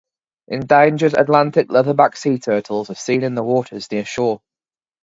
[0.47, 4.41] Endangered Atlantic leatherback sea turtles are seen in the waters near shore.